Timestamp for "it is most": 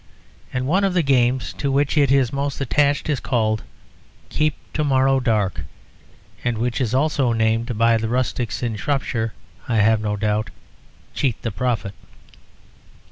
1.95-2.59